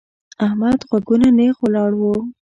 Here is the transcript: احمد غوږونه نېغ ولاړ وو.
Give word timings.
احمد 0.45 0.79
غوږونه 0.89 1.27
نېغ 1.37 1.55
ولاړ 1.61 1.91
وو. 2.01 2.15